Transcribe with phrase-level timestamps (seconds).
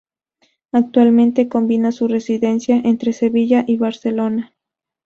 [0.71, 4.55] Actualmente combina su residencia entre Sevilla y Barcelona.